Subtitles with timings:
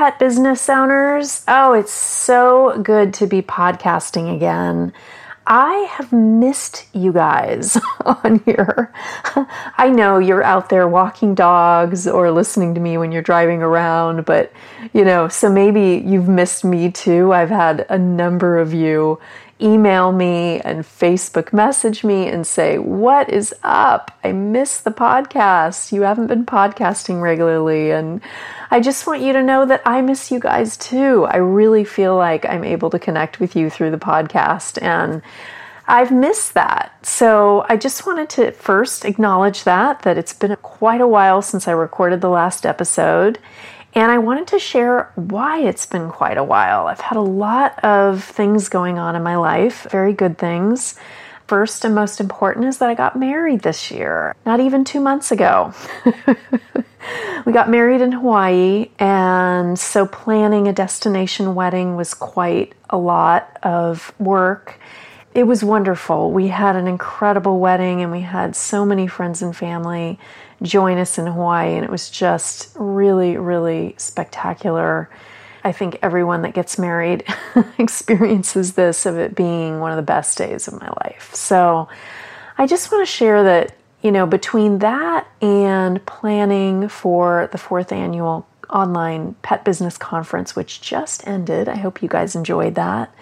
[0.00, 1.44] Pet business owners.
[1.46, 4.94] Oh, it's so good to be podcasting again.
[5.46, 7.76] I have missed you guys
[8.06, 8.94] on here.
[9.76, 14.24] I know you're out there walking dogs or listening to me when you're driving around,
[14.24, 14.50] but
[14.94, 17.34] you know, so maybe you've missed me too.
[17.34, 19.18] I've had a number of you
[19.62, 24.16] email me and Facebook message me and say, What is up?
[24.24, 25.92] I miss the podcast.
[25.92, 27.90] You haven't been podcasting regularly.
[27.90, 28.20] And
[28.70, 31.26] I just want you to know that I miss you guys too.
[31.26, 34.80] I really feel like I'm able to connect with you through the podcast.
[34.82, 35.22] And
[35.86, 37.04] I've missed that.
[37.04, 41.66] So I just wanted to first acknowledge that, that it's been quite a while since
[41.66, 43.40] I recorded the last episode.
[43.92, 46.86] And I wanted to share why it's been quite a while.
[46.86, 50.94] I've had a lot of things going on in my life, very good things.
[51.48, 55.32] First and most important is that I got married this year, not even two months
[55.32, 55.74] ago.
[57.44, 63.58] we got married in Hawaii, and so planning a destination wedding was quite a lot
[63.64, 64.78] of work.
[65.34, 66.30] It was wonderful.
[66.30, 70.20] We had an incredible wedding, and we had so many friends and family
[70.62, 75.08] join us in Hawaii, and it was just really, really spectacular.
[75.64, 77.24] I think everyone that gets married
[77.78, 81.34] experiences this of it being one of the best days of my life.
[81.34, 81.88] So
[82.58, 87.92] I just want to share that, you know, between that and planning for the fourth
[87.92, 93.12] annual online pet business conference, which just ended, I hope you guys enjoyed that.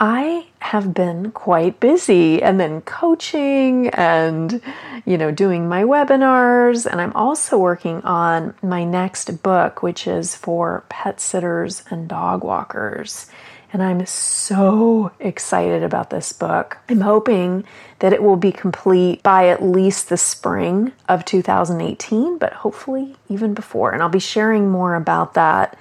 [0.00, 4.60] I have been quite busy and then coaching and,
[5.04, 6.86] you know, doing my webinars.
[6.86, 12.44] And I'm also working on my next book, which is for pet sitters and dog
[12.44, 13.26] walkers.
[13.72, 16.78] And I'm so excited about this book.
[16.88, 17.64] I'm hoping
[17.98, 23.52] that it will be complete by at least the spring of 2018, but hopefully even
[23.52, 23.90] before.
[23.90, 25.78] And I'll be sharing more about that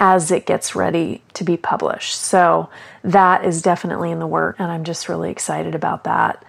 [0.00, 2.14] as it gets ready to be published.
[2.14, 2.70] So
[3.02, 6.44] that is definitely in the work, and I'm just really excited about that.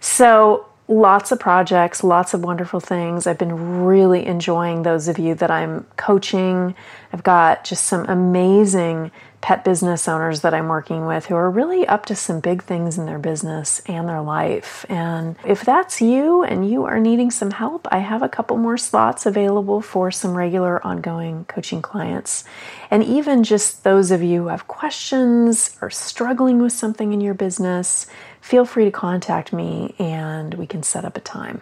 [0.00, 3.26] So, lots of projects, lots of wonderful things.
[3.26, 6.74] I've been really enjoying those of you that I'm coaching.
[7.12, 9.10] I've got just some amazing
[9.44, 12.96] pet business owners that I'm working with who are really up to some big things
[12.96, 14.86] in their business and their life.
[14.88, 18.78] And if that's you and you are needing some help, I have a couple more
[18.78, 22.44] slots available for some regular ongoing coaching clients.
[22.90, 27.34] And even just those of you who have questions or struggling with something in your
[27.34, 28.06] business,
[28.40, 31.60] feel free to contact me and we can set up a time.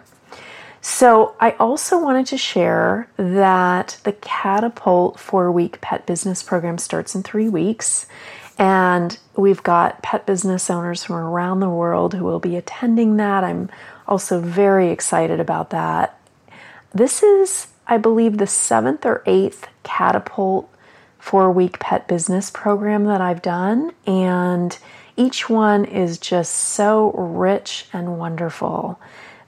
[0.85, 7.15] So, I also wanted to share that the Catapult four week pet business program starts
[7.15, 8.05] in three weeks.
[8.57, 13.45] And we've got pet business owners from around the world who will be attending that.
[13.45, 13.69] I'm
[14.09, 16.19] also very excited about that.
[16.93, 20.69] This is, I believe, the seventh or eighth Catapult
[21.17, 23.93] four week pet business program that I've done.
[24.05, 24.77] And
[25.15, 28.99] each one is just so rich and wonderful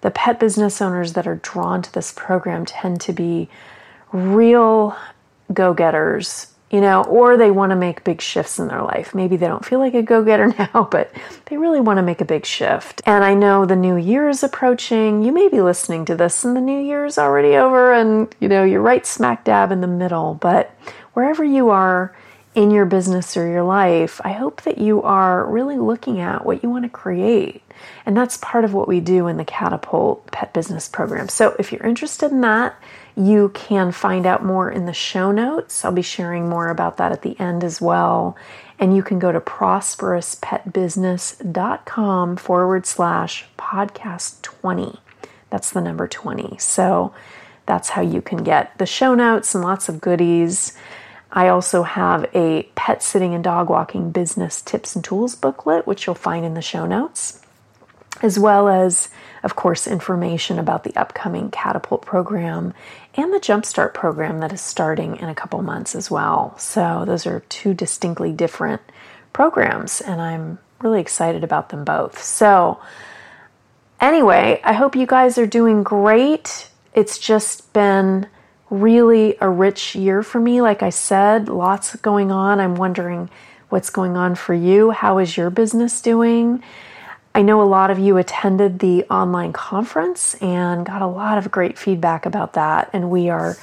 [0.05, 3.49] the pet business owners that are drawn to this program tend to be
[4.11, 4.95] real
[5.51, 9.15] go getters, you know, or they want to make big shifts in their life.
[9.15, 11.11] Maybe they don't feel like a go getter now, but
[11.47, 13.01] they really want to make a big shift.
[13.07, 15.23] And I know the new year is approaching.
[15.23, 18.47] You may be listening to this and the new year is already over, and you
[18.47, 20.35] know, you're right smack dab in the middle.
[20.35, 20.69] But
[21.13, 22.15] wherever you are,
[22.55, 26.63] in your business or your life, I hope that you are really looking at what
[26.63, 27.61] you want to create.
[28.05, 31.27] And that's part of what we do in the Catapult Pet Business Program.
[31.27, 32.75] So if you're interested in that,
[33.17, 35.85] you can find out more in the show notes.
[35.85, 38.35] I'll be sharing more about that at the end as well.
[38.79, 44.99] And you can go to prosperouspetbusiness.com forward slash podcast 20.
[45.49, 46.57] That's the number 20.
[46.57, 47.13] So
[47.65, 50.77] that's how you can get the show notes and lots of goodies.
[51.35, 56.07] I also have a pet sitting and dog walking business tips and tools booklet, which
[56.07, 57.41] you'll find in the show notes,
[58.21, 59.09] as well as,
[59.43, 62.73] of course, information about the upcoming Catapult program
[63.15, 66.57] and the Jumpstart program that is starting in a couple months as well.
[66.57, 68.81] So, those are two distinctly different
[69.33, 72.23] programs, and I'm really excited about them both.
[72.23, 72.79] So,
[73.99, 76.69] anyway, I hope you guys are doing great.
[76.93, 78.27] It's just been
[78.81, 80.61] really a rich year for me.
[80.61, 82.59] Like I said, lots going on.
[82.59, 83.29] I'm wondering
[83.69, 84.91] what's going on for you.
[84.91, 86.63] How is your business doing?
[87.33, 91.51] I know a lot of you attended the online conference and got a lot of
[91.51, 92.89] great feedback about that.
[92.93, 93.57] And we are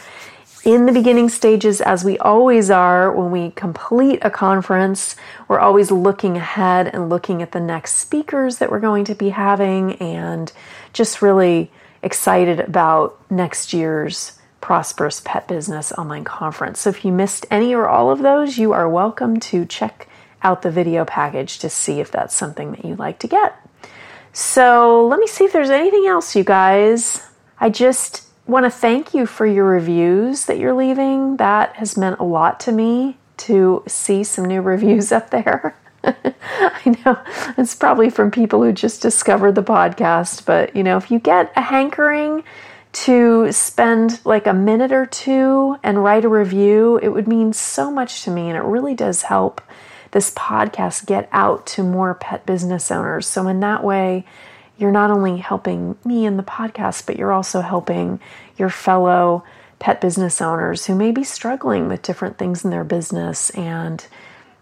[0.64, 5.16] in the beginning stages, as we always are when we complete a conference.
[5.48, 9.30] We're always looking ahead and looking at the next speakers that we're going to be
[9.30, 10.52] having and
[10.92, 11.70] just really
[12.02, 16.80] excited about next year's Prosperous Pet Business Online Conference.
[16.80, 20.08] So if you missed any or all of those, you are welcome to check
[20.42, 23.54] out the video package to see if that's something that you'd like to get.
[24.32, 27.22] So let me see if there's anything else, you guys.
[27.60, 31.36] I just want to thank you for your reviews that you're leaving.
[31.36, 35.76] That has meant a lot to me to see some new reviews up there.
[36.04, 37.18] I know
[37.58, 41.52] it's probably from people who just discovered the podcast, but you know, if you get
[41.56, 42.44] a hankering
[42.92, 47.90] to spend like a minute or two and write a review, it would mean so
[47.90, 49.60] much to me and it really does help
[50.10, 53.26] this podcast get out to more pet business owners.
[53.26, 54.26] So, in that way,
[54.76, 58.20] you're not only helping me in the podcast, but you're also helping
[58.56, 59.44] your fellow
[59.78, 63.50] pet business owners who may be struggling with different things in their business.
[63.50, 64.04] And,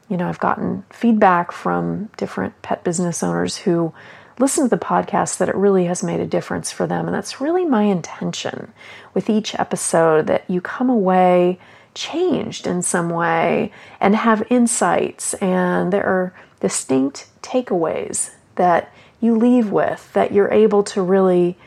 [0.09, 3.93] you know, I've gotten feedback from different pet business owners who
[4.41, 7.07] listen to the podcast that it really has made a difference for them.
[7.07, 8.73] And that's really my intention
[9.15, 11.59] with each episode that you come away
[11.95, 19.71] changed in some way and have insights, and there are distinct takeaways that you leave
[19.71, 21.59] with that you're able to really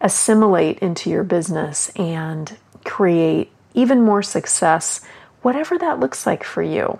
[0.00, 5.00] assimilate into your business and create even more success,
[5.42, 6.98] whatever that looks like for you.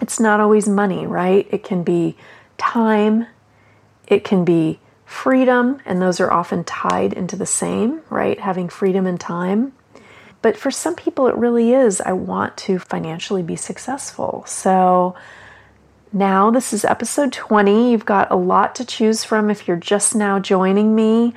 [0.00, 1.46] It's not always money, right?
[1.50, 2.16] It can be
[2.56, 3.26] time,
[4.10, 8.38] it can be freedom, and those are often tied into the same, right?
[8.38, 9.72] Having freedom and time.
[10.42, 12.00] But for some people, it really is.
[12.00, 14.44] I want to financially be successful.
[14.46, 15.14] So
[16.12, 17.92] now this is episode 20.
[17.92, 21.34] You've got a lot to choose from if you're just now joining me.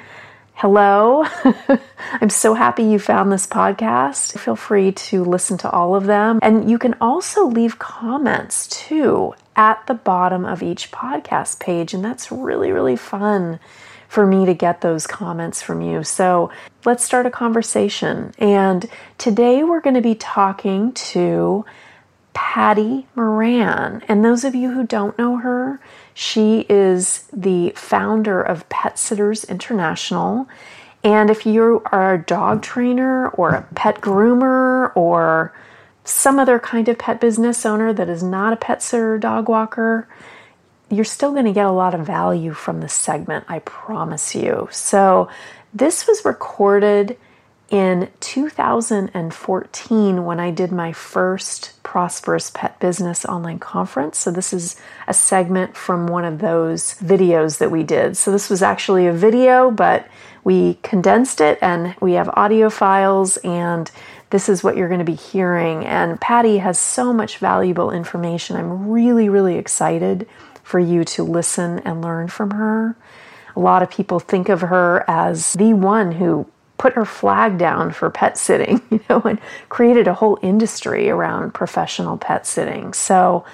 [0.53, 1.25] Hello.
[2.21, 4.39] I'm so happy you found this podcast.
[4.39, 6.39] Feel free to listen to all of them.
[6.41, 11.93] And you can also leave comments too at the bottom of each podcast page.
[11.93, 13.59] And that's really, really fun
[14.07, 16.03] for me to get those comments from you.
[16.03, 16.51] So
[16.85, 18.31] let's start a conversation.
[18.37, 21.65] And today we're going to be talking to
[22.33, 24.03] Patti Moran.
[24.07, 25.79] And those of you who don't know her,
[26.13, 30.47] she is the founder of Pet Sitters International.
[31.03, 35.53] And if you are a dog trainer or a pet groomer or
[36.03, 39.47] some other kind of pet business owner that is not a pet sitter or dog
[39.47, 40.07] walker,
[40.89, 44.67] you're still going to get a lot of value from the segment, I promise you.
[44.71, 45.29] So,
[45.73, 47.17] this was recorded
[47.69, 54.19] in 2014 when I did my first Prosperous Pet Business online conference.
[54.19, 54.75] So, this is
[55.07, 58.17] a segment from one of those videos that we did.
[58.17, 60.07] So, this was actually a video, but
[60.43, 63.89] we condensed it and we have audio files, and
[64.33, 65.85] this is what you're going to be hearing.
[65.85, 68.55] And Patti has so much valuable information.
[68.55, 70.27] I'm really, really excited
[70.63, 72.97] for you to listen and learn from her.
[73.55, 76.47] A lot of people think of her as the one who
[76.79, 81.53] put her flag down for pet sitting, you know, and created a whole industry around
[81.53, 82.91] professional pet sitting.
[82.93, 83.45] So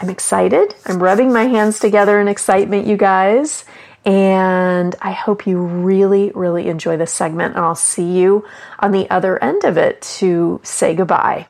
[0.00, 0.74] I'm excited.
[0.86, 3.64] I'm rubbing my hands together in excitement, you guys.
[4.06, 7.56] And I hope you really, really enjoy this segment.
[7.56, 8.44] And I'll see you
[8.78, 11.48] on the other end of it to say goodbye.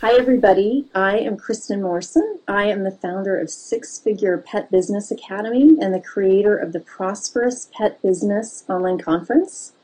[0.00, 0.86] Hi, everybody.
[0.94, 2.38] I am Kristin Morrison.
[2.48, 6.80] I am the founder of Six Figure Pet Business Academy and the creator of the
[6.80, 9.74] Prosperous Pet Business Online Conference.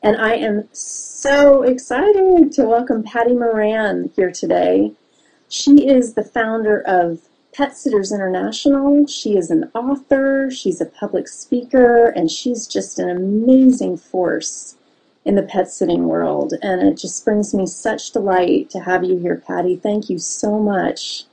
[0.00, 4.92] And I am so excited to welcome Patti Moran here today.
[5.48, 9.06] She is the founder of Pet Sitters International.
[9.06, 14.76] She is an author, she's a public speaker, and she's just an amazing force
[15.24, 16.54] in the pet sitting world.
[16.62, 19.76] And it just brings me such delight to have you here, Patti.
[19.76, 21.24] Thank you so much.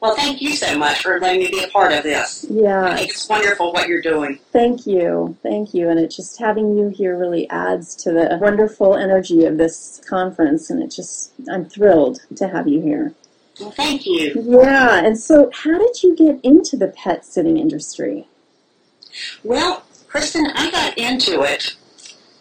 [0.00, 2.46] Well, thank you so much for letting me be a part of this.
[2.48, 2.96] Yeah.
[2.98, 4.38] It's wonderful what you're doing.
[4.52, 5.36] Thank you.
[5.42, 5.88] Thank you.
[5.88, 10.70] And it just having you here really adds to the wonderful energy of this conference.
[10.70, 13.12] And it just, I'm thrilled to have you here.
[13.60, 14.34] Well, thank you.
[14.36, 15.04] Yeah.
[15.04, 18.28] And so, how did you get into the pet sitting industry?
[19.42, 21.76] Well, Kristin, I got into it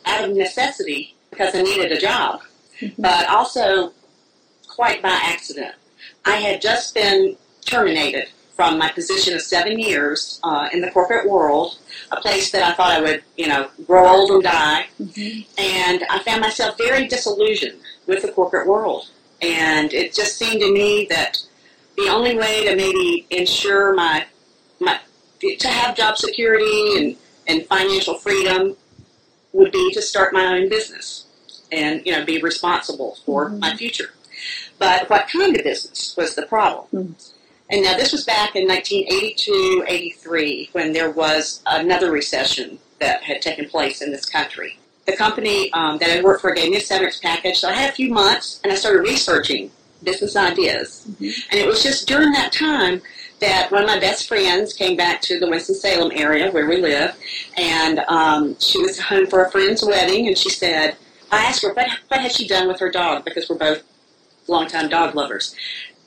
[0.05, 2.41] out of necessity because I needed a job,
[2.79, 3.01] mm-hmm.
[3.01, 3.93] but also
[4.67, 5.73] quite by accident.
[6.25, 11.29] I had just been terminated from my position of seven years uh, in the corporate
[11.29, 11.77] world,
[12.11, 14.87] a place that I thought I would, you know, grow old and die.
[15.59, 19.09] And I found myself very disillusioned with the corporate world.
[19.41, 21.37] And it just seemed to me that
[21.95, 24.25] the only way to maybe ensure my,
[24.79, 24.99] my
[25.39, 27.15] to have job security and,
[27.47, 28.75] and financial freedom
[29.53, 31.25] would be to start my own business
[31.71, 33.59] and, you know, be responsible for mm-hmm.
[33.59, 34.13] my future.
[34.79, 36.85] But what kind of business was the problem?
[36.87, 37.13] Hmm.
[37.69, 43.41] And now this was back in 1982, 83, when there was another recession that had
[43.41, 44.79] taken place in this country.
[45.07, 47.89] The company um, that I worked for gave me a severance package, so I had
[47.89, 49.71] a few months, and I started researching
[50.03, 51.07] business ideas.
[51.19, 53.01] And it was just during that time
[53.39, 57.15] that one of my best friends came back to the Winston-Salem area where we live,
[57.55, 60.97] and um, she was home for a friend's wedding, and she said,
[61.31, 63.83] I asked her, what, what had she done with her dog, because we're both
[64.47, 65.55] longtime dog lovers.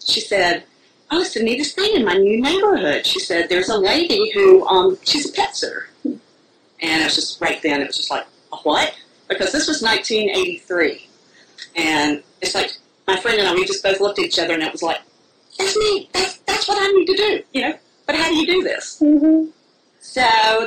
[0.05, 0.65] She said,
[1.11, 3.07] oh, it's the neatest thing in my new neighborhood.
[3.07, 5.89] She said, there's a lady who, um, she's a pet sitter.
[6.05, 8.27] And it was just right then, it was just like,
[8.65, 8.95] what?
[9.29, 11.07] Because this was 1983.
[11.77, 12.73] And it's like,
[13.07, 15.01] my friend and I, we just both looked at each other and it was like,
[15.59, 16.09] that's me.
[16.13, 17.79] That's, that's what I need to do, you know?
[18.07, 19.01] But how do you do this?
[19.03, 19.51] Mm-hmm.
[20.01, 20.21] So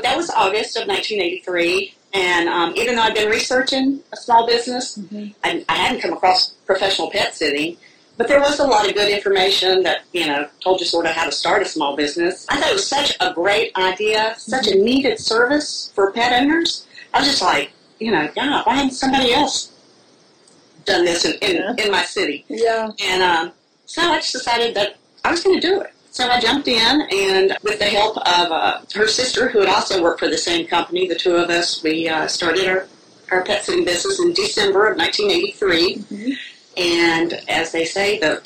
[0.04, 1.96] that was August of 1983.
[2.14, 5.00] And um, even though I'd been researching a small business,
[5.44, 7.78] I, I hadn't come across professional pet sitting.
[8.16, 11.14] But there was a lot of good information that, you know, told you sort of
[11.14, 12.46] how to start a small business.
[12.48, 16.86] I thought it was such a great idea, such a needed service for pet owners.
[17.14, 17.72] I was just like,
[18.04, 19.72] you know, God, why hasn't somebody else
[20.86, 22.46] done this in, in, in my city?
[22.50, 22.92] Yeah.
[23.02, 23.52] And um,
[23.86, 25.92] so I just decided that I was going to do it.
[26.12, 30.04] So I jumped in, and with the help of uh, her sister, who had also
[30.04, 32.88] worked for the same company, the two of us, we uh, started our,
[33.32, 36.38] our pet sitting business in December of 1983.
[36.78, 38.44] And as they say, the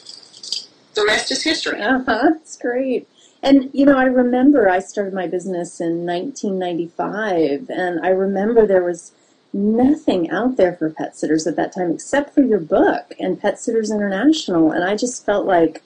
[0.94, 1.82] the rest is history.
[1.82, 2.32] Uh huh.
[2.42, 3.08] It's great.
[3.44, 8.84] And you know, I remember I started my business in 1995, and I remember there
[8.84, 9.12] was
[9.54, 13.60] nothing out there for pet sitters at that time except for your book and Pet
[13.60, 14.72] Sitters International.
[14.72, 15.84] And I just felt like,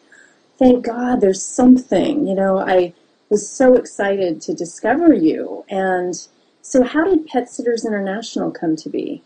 [0.58, 2.28] thank God, there's something.
[2.28, 2.94] You know, I
[3.30, 5.66] was so excited to discover you.
[5.70, 6.16] And
[6.62, 9.24] so, how did Pet Sitters International come to be?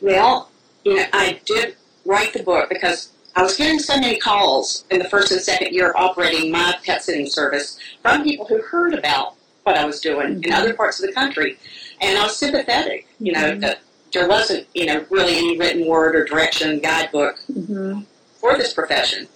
[0.00, 0.50] Well,
[0.84, 4.98] you know, I did write the book because I was getting so many calls in
[4.98, 8.94] the first and second year of operating my pet sitting service from people who heard
[8.94, 10.52] about what I was doing in mm-hmm.
[10.52, 11.58] other parts of the country.
[12.00, 13.80] And I was sympathetic, you know, that
[14.12, 18.00] there wasn't, you know, really any written word or direction guidebook Mm-hmm.
[18.40, 19.28] for this profession.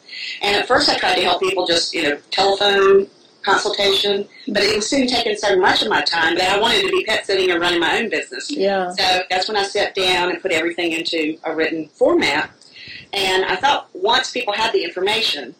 [0.42, 3.06] And at first I tried to help people just, you know, telephone
[3.42, 6.88] consultation, but it was soon taking so much of my time that I wanted to
[6.88, 8.50] be pet sitting and running my own business.
[8.50, 8.90] Yeah.
[8.92, 12.50] So that's when I sat down and put everything into a written format.
[13.12, 15.54] And I thought once people had the information,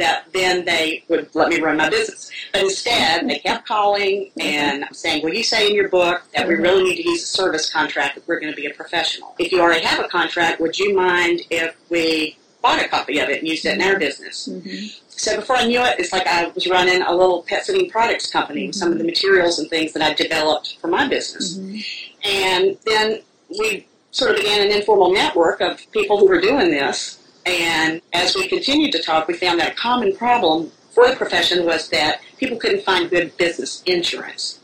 [0.00, 2.30] that then they would let me run my business.
[2.52, 6.54] But instead, they kept calling and saying, Well, you say in your book that we
[6.54, 9.34] really need to use a service contract if we're going to be a professional.
[9.38, 13.28] If you already have a contract, would you mind if we bought a copy of
[13.28, 14.48] it and used it in our business?
[14.48, 14.86] Mm-hmm.
[15.08, 18.30] So before I knew it, it's like I was running a little pet sitting products
[18.30, 19.10] company with some of the mm-hmm.
[19.10, 21.58] materials and things that I developed for my business.
[21.58, 21.78] Mm-hmm.
[22.24, 23.20] And then
[23.58, 27.19] we sort of began an informal network of people who were doing this.
[27.46, 31.64] And as we continued to talk, we found that a common problem for the profession
[31.64, 34.60] was that people couldn't find good business insurance.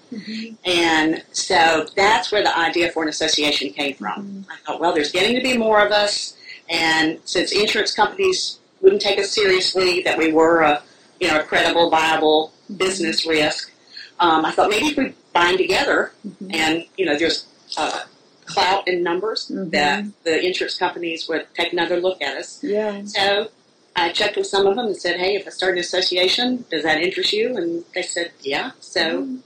[0.65, 4.45] And so that's where the idea for an association came from.
[4.51, 6.37] I thought, well, there's getting to be more of us,
[6.69, 10.83] and since insurance companies wouldn't take us seriously, that we were a
[11.21, 13.73] you know a credible, viable business risk,
[14.21, 16.13] um, I thought maybe if we bind together,
[16.51, 18.05] and you know there's uh,
[18.47, 22.63] clout and numbers, that the insurance companies would take another look at us.
[22.63, 23.05] Yeah.
[23.05, 23.51] So
[23.97, 26.83] I checked with some of them and said, hey, if I start an association, does
[26.83, 27.57] that interest you?
[27.57, 28.73] And they said, yeah.
[28.81, 29.39] So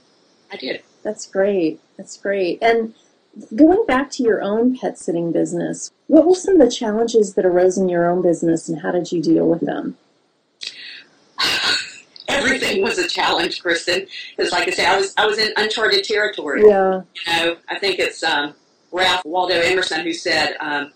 [0.51, 0.83] I did.
[1.03, 1.79] That's great.
[1.97, 2.61] That's great.
[2.61, 2.93] And
[3.55, 7.45] going back to your own pet sitting business, what were some of the challenges that
[7.45, 9.97] arose in your own business and how did you deal with them?
[12.27, 14.07] Everything was a challenge, Kristin.
[14.35, 16.63] Because, like I said, I was I was in uncharted territory.
[16.65, 17.01] Yeah.
[17.27, 18.53] You know, I think it's um,
[18.91, 20.91] Ralph Waldo Emerson who said, um,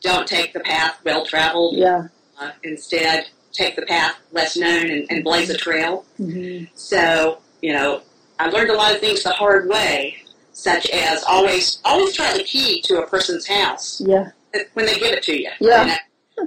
[0.00, 1.76] "Don't take the path well traveled.
[1.76, 2.08] Yeah.
[2.40, 7.72] Uh, instead, take the path less known and, and blaze a trail." hmm So, you
[7.72, 8.02] know,
[8.38, 10.16] I learned a lot of things the hard way,
[10.52, 14.30] such as always always try the key to a person's house Yeah.
[14.74, 15.50] when they give it to you.
[15.60, 15.82] Yeah.
[15.82, 15.96] You know?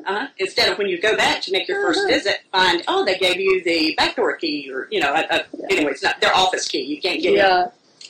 [0.08, 2.08] uh Instead of when you go back to make your 1st Uh-huh.
[2.08, 5.46] visit, find oh they gave you the back door key or you know a, a,
[5.72, 6.82] anyway it's not their office key.
[6.82, 7.40] You can't get it.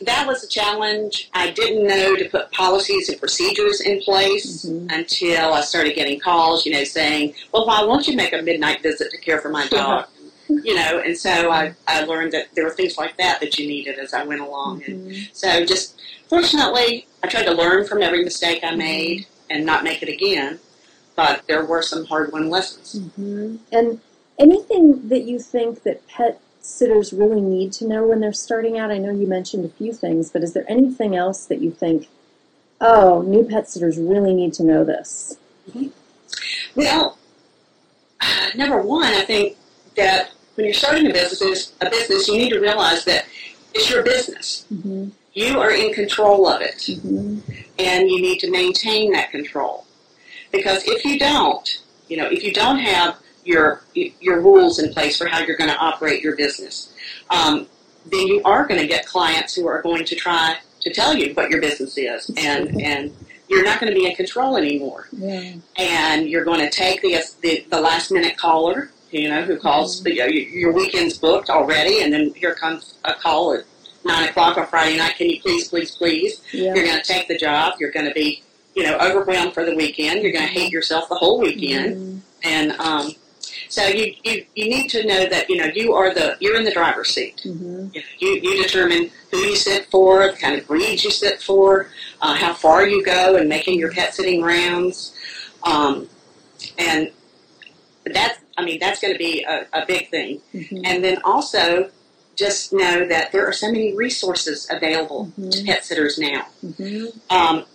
[0.01, 1.29] That was a challenge.
[1.33, 4.91] I didn't know to put policies and procedures in place Mhm.
[4.91, 8.81] until I started getting calls, you know, saying, well, why won't you make a midnight
[8.81, 10.07] visit to care for my dog?
[10.49, 13.67] you know, and so I, I learned that there were things like that that you
[13.67, 14.83] needed as I went along.
[14.85, 15.29] And Mhm.
[15.33, 15.95] so just
[16.29, 20.59] fortunately, I tried to learn from every mistake I made and not make it again.
[21.15, 22.95] But there were some hard won lessons.
[23.17, 23.59] Mhm.
[23.71, 24.01] And
[24.37, 28.91] anything that you think that pet sitters really need to know when they're starting out?
[28.91, 32.07] I know you mentioned a few things, but is there anything else that you think,
[32.81, 35.38] oh, new pet sitters really need to know this?
[36.75, 37.17] Well,
[38.55, 39.57] number one, I think
[39.95, 43.25] that when you're starting a business, a business, you need to realize that
[43.74, 44.65] it's your business.
[44.74, 45.10] Mm-hmm.
[45.34, 47.39] You are in control of it, Mm-hmm.
[47.77, 49.86] and you need to maintain that control.
[50.51, 55.17] Because if you don't, you know, if you don't have your your rules in place
[55.17, 56.91] for how you're going to operate your business,
[57.29, 57.67] um,
[58.11, 61.33] then you are going to get clients who are going to try to tell you
[61.33, 63.15] what your business is, and and
[63.47, 65.07] you're not going to be in control anymore.
[65.11, 65.53] Yeah.
[65.77, 70.03] and you're going to take the the, the last minute caller, you know, who calls,
[70.03, 73.63] know, your weekend's booked already, and then here comes a call at
[74.03, 75.15] nine o'clock on Friday night.
[75.17, 76.41] Can you please, please, please?
[76.51, 77.75] You're going to take the job.
[77.79, 78.41] You're going to be,
[78.75, 80.21] you know, overwhelmed for the weekend.
[80.23, 82.21] You're going to hate yourself the whole weekend, Mhm.
[82.43, 83.11] and um,
[83.69, 86.63] so you, you you need to know that you know you are the you're in
[86.63, 87.41] the driver's seat.
[87.45, 87.93] Mhm.
[87.93, 91.41] You, know, you, you determine who you sit for, the kind of breeds you sit
[91.41, 91.89] for,
[92.22, 95.13] uh, how far you go in making your pet sitting rounds.
[95.63, 96.07] Um,
[96.77, 97.12] and
[98.13, 100.41] that's, I mean, that's going to be a, a big thing.
[100.53, 100.81] Mhm.
[100.86, 101.89] And then also,
[102.36, 105.65] just know that there are so many resources available to Mhm.
[105.65, 106.45] pet sitters now.
[106.65, 107.13] Mhm.
[107.29, 107.65] Um,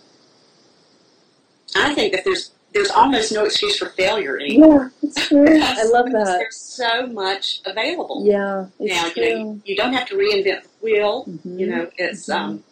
[1.75, 4.91] I think that there's there's almost no excuse for failure anymore.
[5.01, 5.59] Yeah, it's true.
[5.61, 6.37] I love that.
[6.39, 9.09] There's so much available Yeah, now.
[9.09, 9.23] true.
[9.23, 11.25] You know, you, don't have to reinvent the wheel.
[11.25, 11.59] Mhm.
[11.59, 12.33] You know, it's Mhm.
[12.35, 12.63] um,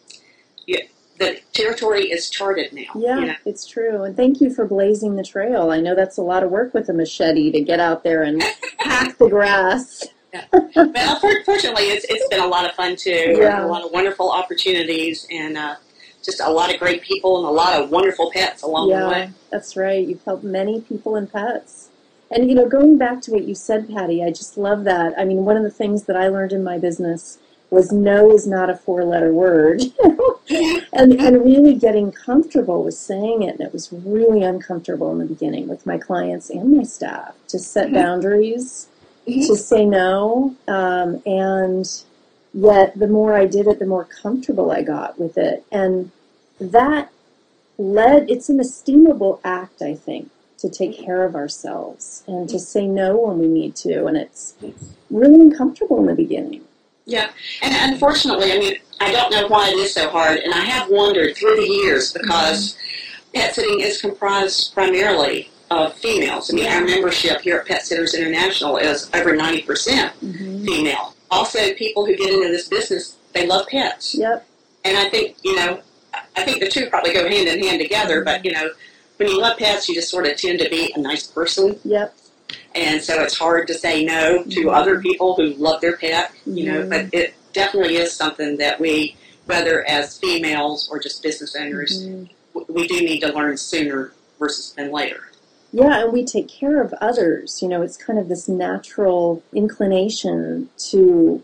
[0.66, 0.78] you,
[1.18, 2.82] the territory is charted now.
[2.96, 3.34] Yeah, You know?
[3.44, 4.02] it's true.
[4.04, 5.70] And thank you for blazing the trail.
[5.70, 8.42] I know that's a lot of work with a machete to get out there and
[8.78, 10.06] hack the grass.
[10.52, 13.34] Well, for- fortunately, it's it's been a lot of fun too.
[13.36, 13.64] Yeah.
[13.64, 15.74] A lot of wonderful opportunities and uh,
[16.22, 19.08] just a lot of great people and a lot of wonderful pets along the yeah,
[19.08, 19.30] way.
[19.50, 20.06] that's right.
[20.06, 21.88] You've helped many people and pets.
[22.30, 25.18] And you know, going back to what you said, Patti, I just love that.
[25.18, 27.38] I mean, one of the things that I learned in my business
[27.70, 29.82] was no is not a four letter word.
[30.92, 33.58] and and really getting comfortable with saying it.
[33.58, 37.58] And it was really uncomfortable in the beginning with my clients and my staff to
[37.58, 37.94] set Mhm.
[37.94, 38.88] boundaries,
[39.26, 39.46] Mhm.
[39.46, 40.54] to say no.
[40.68, 41.88] Um, and
[42.52, 45.64] yet the more I did it, the more comfortable I got with it.
[45.70, 46.10] And
[46.60, 47.10] that
[47.78, 52.86] led, it's an estimable act, I think, to take care of ourselves and to say
[52.86, 54.06] no when we need to.
[54.06, 54.54] And it's
[55.10, 56.62] really uncomfortable in the beginning.
[57.06, 57.30] Yeah,
[57.62, 60.90] and unfortunately, I mean, I don't know why it is so hard, and I have
[60.90, 62.76] wondered through the years because
[63.34, 66.50] pet sitting is comprised primarily of females.
[66.52, 70.64] I mean, our membership here at Pet Sitters International is over ninety percent Mm-hmm.
[70.66, 71.14] female.
[71.30, 74.14] Also, people who get into this business, they love pets.
[74.14, 74.46] Yep.
[74.84, 75.80] And I think, you know,
[76.36, 78.70] I think the two probably go hand in hand together, but, you know,
[79.16, 81.78] when you love pets, you just sort of tend to be a nice person.
[81.84, 82.14] Yep.
[82.74, 86.64] And so it's hard to say no to other people who love their pet, you
[86.64, 86.88] know, Mhm.
[86.90, 89.16] but it definitely is something that we,
[89.46, 92.28] whether as females or just business owners, Mhm.
[92.68, 95.29] we do need to learn sooner versus than later.
[95.72, 97.62] Yeah, and we take care of others.
[97.62, 101.42] You know, it's kind of this natural inclination to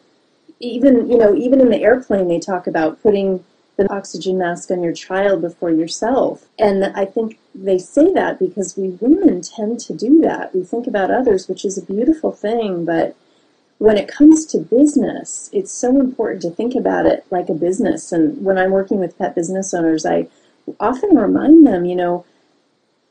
[0.59, 3.45] even, you know, even in the airplane, they talk about putting
[3.77, 6.47] the oxygen mask on your child before yourself.
[6.59, 10.55] And I think they say that because we women tend to do that.
[10.55, 13.15] We think about others, which is a beautiful thing, but
[13.79, 18.11] when it comes to business, it's so important to think about it like a business.
[18.11, 20.29] And when I'm working with pet business owners, I
[20.81, 22.25] often remind them, you know,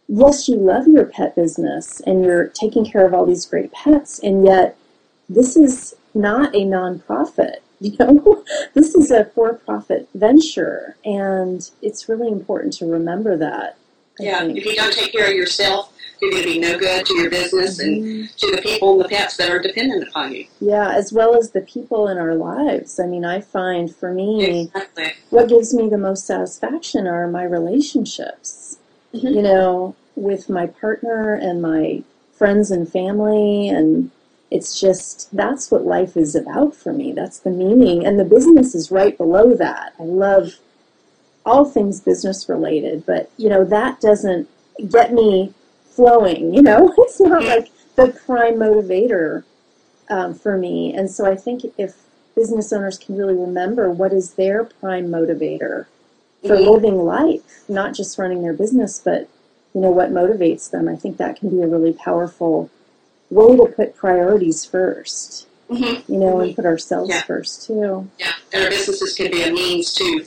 [0.08, 4.20] yes, you love your pet business and you're taking care of all these great pets,
[4.20, 4.78] and yet
[5.30, 7.58] this is not a nonprofit.
[7.82, 13.76] You know, this is a for-profit venture, and it's really important to remember that.
[14.18, 14.58] I Yeah, think.
[14.60, 15.91] if you don't take care of yourself,
[16.22, 18.36] you're going to be no good to your business and Mhm.
[18.38, 20.46] to the people and the pets that are dependent upon you.
[20.62, 22.98] Yeah, as well as the people in our lives.
[22.98, 25.12] I mean, I find for me, Exactly.
[25.32, 28.64] what gives me the most satisfaction are my relationships.
[29.15, 29.34] Mhm.
[29.36, 34.12] You know, with my partner and my friends and family and
[34.51, 37.12] it's just that's what life is about for me.
[37.12, 39.93] That's the meaning and the business is right below that.
[39.99, 40.60] I love
[41.45, 44.49] all things business related, but you know, that doesn't
[44.89, 45.54] get me
[45.86, 46.93] flowing, you know?
[46.99, 49.43] It's not like the prime motivator
[50.10, 50.93] um, for me.
[50.93, 51.95] And so I think if
[52.36, 55.86] business owners can really remember what is their prime motivator
[56.47, 59.29] for living life, not just running their business, but
[59.73, 60.88] you know what motivates them.
[60.88, 62.69] I think that can be a really powerful
[63.29, 66.13] way to put priorities 1st Mm-hmm.
[66.13, 67.23] you know, and put ourselves Yeah.
[67.23, 68.08] first too.
[68.19, 70.23] Yeah, and our businesses can be a means to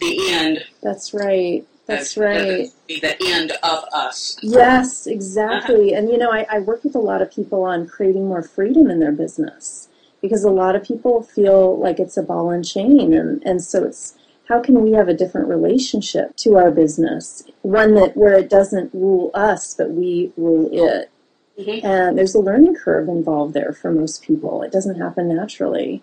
[0.00, 0.64] the end.
[0.82, 1.66] That's right.
[1.84, 2.70] That's right.
[2.86, 4.38] Be the end of us.
[4.40, 5.92] Yes, exactly.
[5.92, 8.90] And you know, I, I work with a lot of people on creating more freedom
[8.90, 9.88] in their business
[10.22, 13.84] because a lot of people feel like it's a ball and chain, and and so
[13.84, 14.14] it's
[14.48, 18.92] how can we have a different relationship to our business, one that where it doesn't
[18.94, 21.10] rule us, but we rule it.
[21.58, 21.84] Mhm.
[21.84, 24.62] And there's a learning curve involved there for most people.
[24.62, 26.02] It doesn't happen naturally.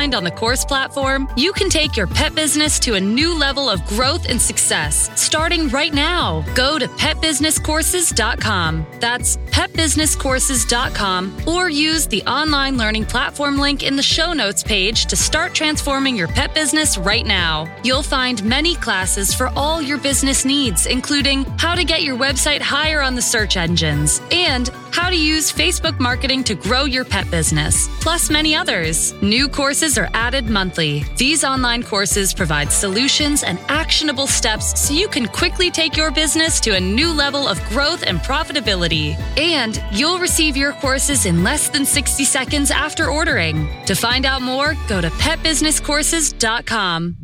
[0.00, 3.84] on the course platform, you can take your pet business to a new level of
[3.84, 6.42] growth and success starting right now.
[6.54, 8.86] Go to petbusinesscourses.com.
[8.98, 15.16] That's petbusinesscourses.com or use the online learning platform link in the show notes page to
[15.16, 17.70] start transforming your pet business right now.
[17.84, 22.62] You'll find many classes for all your business needs, including how to get your website
[22.62, 27.30] higher on the search engines and how to use Facebook marketing to grow your pet
[27.30, 29.12] business, plus many others.
[29.22, 31.04] New courses are added monthly.
[31.16, 36.60] These online courses provide solutions and actionable steps so you can quickly take your business
[36.60, 39.18] to a new level of growth and profitability.
[39.38, 43.68] And you'll receive your courses in less than 60 seconds after ordering.
[43.86, 47.16] To find out more, go to petbusinesscourses.com.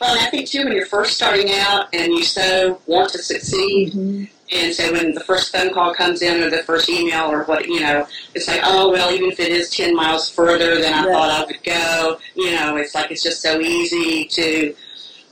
[0.00, 3.18] Well, and I think too, when you're first starting out and you so want to
[3.18, 4.24] succeed, mm-hmm.
[4.50, 7.66] And so when the first phone call comes in or the first email or what,
[7.66, 11.04] you know, it's like, oh, well, even if it is 10 miles further than I
[11.06, 11.12] Right.
[11.12, 14.74] thought I would go, you know, it's like it's just so easy to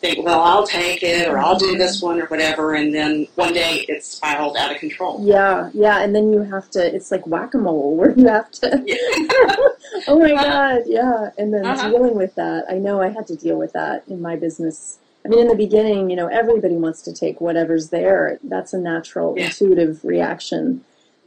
[0.00, 3.54] think, well, I'll take it or I'll do this one or whatever, and then one
[3.54, 5.22] day it's spiraled out of control.
[5.24, 6.94] Yeah, yeah, and then you have to.
[6.94, 8.68] It's like whack a mole, where you have to.
[10.08, 11.88] oh my God, yeah, and then Uh-huh.
[11.90, 12.66] dealing with that.
[12.68, 14.98] I know I had to deal with that in my business.
[15.26, 18.38] I mean, in the beginning, you know, everybody wants to take whatever's there.
[18.44, 19.46] That's a natural, Yeah.
[19.46, 20.84] intuitive reaction,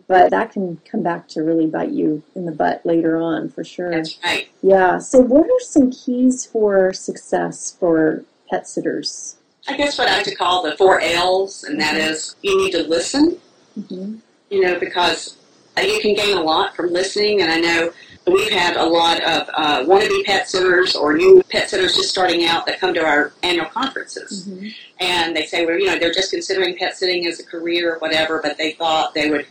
[0.07, 3.65] but that can come back to really bite you in the butt later on, for
[3.65, 3.91] sure.
[3.91, 4.47] That's right.
[4.61, 4.99] Yeah.
[4.99, 9.35] So, what are some keys for success for pet sitters?
[9.67, 12.71] I guess what I like to call the four L's, and that is you need
[12.71, 13.37] to listen,
[13.87, 14.15] hmm
[14.49, 15.37] you know, because
[15.77, 17.41] uh, you can gain a lot from listening.
[17.41, 17.91] And I know
[18.29, 22.45] we've had a lot of uh, wannabe pet sitters or new pet sitters just starting
[22.45, 24.45] out that come to our annual conferences.
[24.45, 24.67] hmm
[24.99, 27.99] And they say, well, you know, they're just considering pet sitting as a career or
[27.99, 29.47] whatever, but they thought they would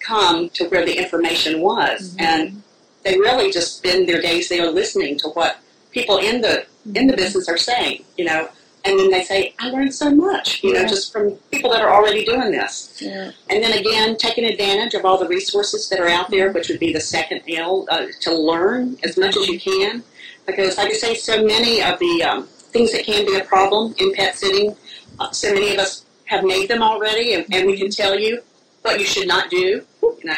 [0.00, 2.14] come to where the information was.
[2.14, 2.20] Mhm.
[2.22, 2.62] And
[3.02, 5.58] they really just spend their days there listening to what
[5.90, 8.48] people in the in the business are saying, you know.
[8.86, 10.86] And then they say, I learned so much, you know, Yeah.
[10.86, 12.96] just from people that are already doing this.
[13.00, 13.32] Yeah.
[13.50, 16.78] And then again, taking advantage of all the resources that are out there, which would
[16.78, 20.04] be the second L, uh, to learn as much as you can.
[20.46, 23.94] Because, like I say, so many of the um, things that can be a problem
[23.98, 24.76] in pet sitting,
[25.18, 28.40] uh, so many of us have made them already, and, and we can tell you
[28.82, 29.84] what you should not do.
[30.02, 30.34] You know,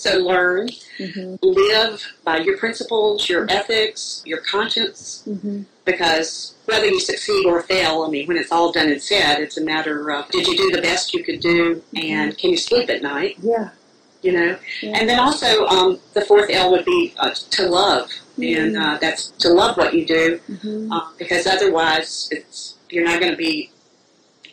[0.00, 5.22] so learn, hmm live by your principles, your ethics, your conscience.
[5.26, 9.40] hmm Because whether you succeed or fail, I mean, when it's all done and said,
[9.40, 12.56] it's a matter of did you do the best you could do, and can you
[12.56, 13.36] sleep at night?
[13.42, 13.70] Yeah.
[14.22, 14.50] you know.
[14.82, 14.96] Yeah.
[14.96, 19.22] And then also um, the fourth L would be uh, to love, and uh, that's
[19.44, 20.40] to love what you do,
[20.92, 23.70] uh, because otherwise it's you're not going to be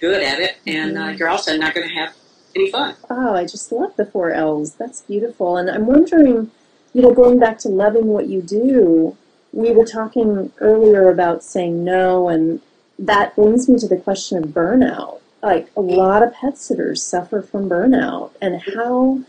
[0.02, 2.14] good at it, and uh, you're also not going to have
[2.58, 2.96] any fun.
[3.10, 4.74] Oh, I just love the four L's.
[4.76, 5.58] That's beautiful.
[5.58, 6.52] And I'm wondering,
[6.94, 9.16] you know, going back to loving what you do,
[9.54, 12.62] we were talking earlier about saying no, and
[13.00, 15.20] that brings me to the question of burnout.
[15.42, 19.22] Like a lot of pet sitters suffer from burnout, and how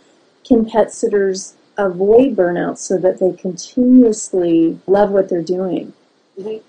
[0.44, 5.92] can pet sitters avoid burnout so that they continuously love what they're doing?
[6.38, 6.64] Mm-hmm.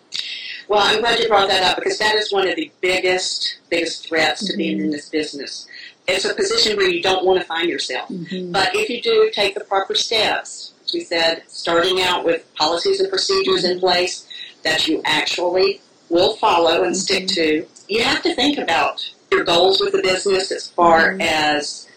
[0.67, 4.07] Well, I'm glad you brought that up because that is one of the biggest, biggest
[4.07, 4.57] threats to mm-hmm.
[4.57, 5.67] being in this business.
[6.09, 8.09] It's a position where you don't want to find yourself.
[8.09, 8.51] Mm-hmm.
[8.51, 12.99] But if you do take the proper steps, as we said, starting out with policies
[12.99, 14.27] and procedures in place
[14.63, 17.35] that you actually will follow and stick mm-hmm.
[17.35, 21.21] to, you have to think about your goals with the business as far mm-hmm.
[21.21, 21.87] as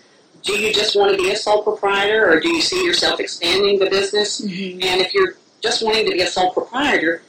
[0.43, 3.79] do you just want to be a sole proprietor or do you see yourself expanding
[3.79, 4.41] the business?
[4.41, 4.83] Mm-hmm.
[4.83, 7.23] And if you're just wanting to be a sole proprietor,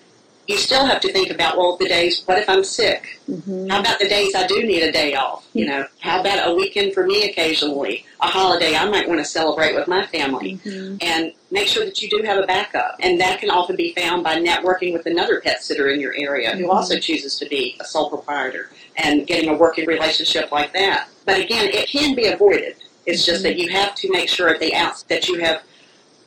[0.47, 3.67] you still have to think about well the days what if i'm sick mm-hmm.
[3.69, 6.53] how about the days i do need a day off you know how about a
[6.53, 10.97] weekend for me occasionally a holiday i might want to celebrate with my family mm-hmm.
[11.01, 14.23] and make sure that you do have a backup and that can often be found
[14.23, 16.59] by networking with another pet sitter in your area mm-hmm.
[16.59, 21.07] who also chooses to be a sole proprietor and getting a working relationship like that
[21.25, 22.75] but again it can be avoided
[23.05, 23.61] it's just that mm-hmm.
[23.61, 25.63] you have to make sure at the outset that you have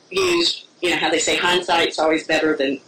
[0.09, 2.79] used you know how they say hindsight's always better than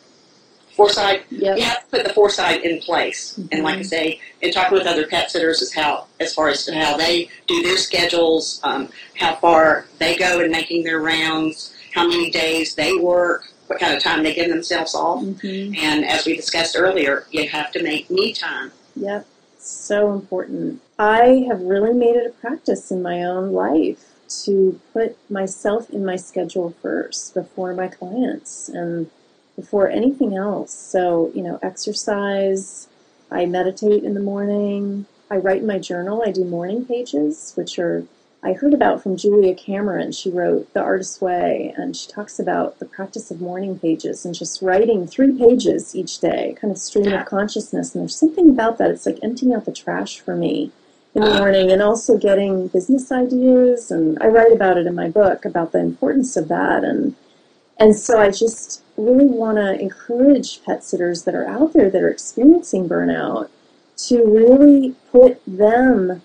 [0.79, 1.25] foresight.
[1.29, 1.57] Yep.
[1.57, 3.33] You have to put the foresight in place.
[3.33, 3.47] Mm-hmm.
[3.51, 6.67] And like I say, and talking with other pet sitters, is how as far as
[6.67, 12.07] how they do their schedules, um, how far they go in making their rounds, how
[12.07, 15.21] many days they work, what kind of time they give themselves off.
[15.21, 15.75] Mm-hmm.
[15.75, 18.71] And as we discussed earlier, you have to make me time.
[18.95, 20.81] Yep, so important.
[20.97, 24.05] I have really made it a practice in my own life
[24.45, 29.09] to put myself in my schedule first before my clients and
[29.59, 30.73] before anything else.
[30.73, 32.87] So, you know, exercise,
[33.31, 37.77] I meditate in the morning, I write in my journal, I do morning pages, which
[37.77, 38.05] are
[38.41, 40.13] I heard about from Julia Cameron.
[40.13, 44.33] She wrote The Artist's Way, and she talks about the practice of morning pages and
[44.33, 47.93] just writing three pages each day, kind of stream of consciousness.
[47.93, 48.91] And there's something about that.
[48.91, 50.71] It's like emptying out the trash for me
[51.15, 51.37] in the ah.
[51.39, 53.91] morning and also getting business ideas.
[53.91, 56.85] And I write about it in my book about the importance of that.
[56.85, 57.15] And,
[57.77, 62.01] and so I just really want to encourage pet sitters that are out there that
[62.01, 63.49] are experiencing burnout
[63.97, 66.21] to really put them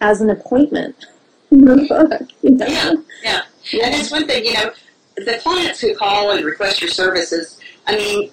[0.00, 1.06] as an appointment
[1.50, 2.30] in the book.
[2.42, 2.66] You know?
[2.66, 3.86] yeah, yeah, yeah.
[3.86, 4.72] And it's one thing, you know,
[5.16, 8.30] the clients who call and request your services, I mean,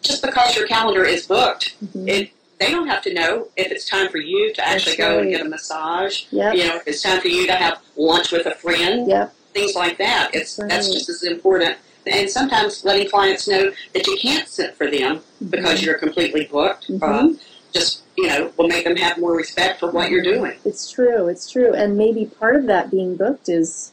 [0.00, 2.08] just because your calendar is booked, mm-hmm.
[2.08, 5.18] it they don't have to know if it's time for you to actually That's go
[5.18, 6.26] and get a massage.
[6.30, 6.54] Yep.
[6.54, 9.08] You know, if it's time for you to have lunch with a friend.
[9.08, 9.34] Yep.
[9.52, 10.30] Things like that.
[10.32, 10.70] It's that's, right.
[10.70, 15.20] that's just as important and sometimes letting clients know that you can't sit for them
[15.50, 15.86] because mm-hmm.
[15.86, 16.88] you're completely booked.
[16.88, 17.02] Mm-hmm.
[17.04, 17.38] Uh,
[17.72, 20.54] just you know will make them have more respect for what you're doing.
[20.64, 21.28] It's true.
[21.28, 21.72] It's true.
[21.74, 23.92] And maybe part of that being booked is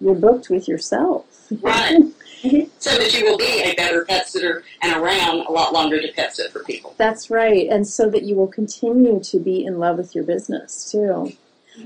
[0.00, 1.24] you're booked with yourself.
[1.60, 2.02] Right.
[2.78, 6.12] so that you will be a better pet sitter and around a lot longer to
[6.12, 6.94] pet sit for people.
[6.96, 7.68] That's right.
[7.68, 11.32] And so that you will continue to be in love with your business too.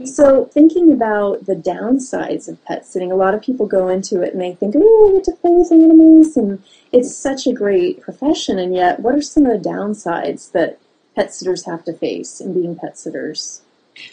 [0.05, 4.33] So, thinking about the downsides of pet sitting, a lot of people go into it
[4.33, 8.01] and they think, oh, I get to play with animals, and it's such a great
[8.01, 8.59] profession.
[8.59, 10.79] And yet, what are some of the downsides that
[11.15, 13.63] pet sitters have to face in being pet sitters?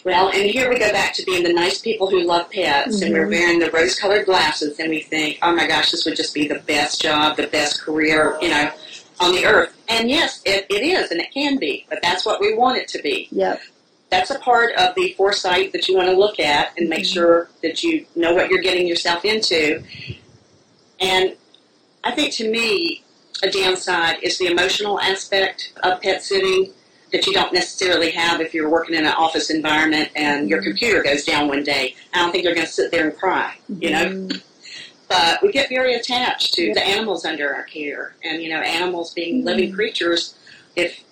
[0.04, 3.04] Well, and here we go back to being the nice people who love pets, mm-hmm.
[3.04, 3.30] and we're mm-hmm.
[3.30, 6.46] wearing the rose colored glasses, and we think, oh my gosh, this would just be
[6.46, 8.70] the best job, the best career, you know,
[9.18, 9.74] on the earth.
[9.88, 12.88] And yes, it, it is, and it can be, but that's what we want it
[12.88, 13.28] to be.
[13.30, 13.60] Yep
[14.10, 17.14] that's a part of the foresight that you want to look at and make mm-hmm.
[17.14, 19.82] sure that you know what you're getting yourself into.
[20.98, 21.36] And
[22.04, 23.04] I think to me,
[23.42, 26.72] a downside is the emotional aspect of pet sitting
[27.12, 30.70] that you don't necessarily have if you're working in an office environment and your mm-hmm.
[30.70, 31.94] computer goes down one day.
[32.12, 34.06] I don't think you're going to sit there and cry, you know.
[34.06, 34.38] Mm-hmm.
[35.08, 39.12] But we get very attached to the animals under our care, and you know, animals
[39.12, 39.46] being mm-hmm.
[39.46, 40.36] living creatures.
[40.76, 41.02] If